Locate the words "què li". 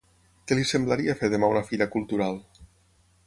0.51-0.63